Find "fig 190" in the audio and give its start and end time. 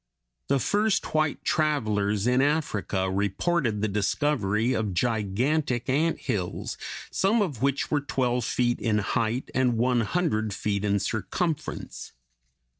9.45-9.59